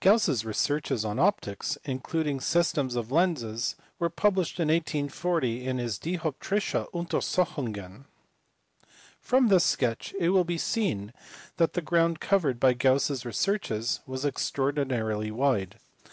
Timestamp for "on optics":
1.04-1.78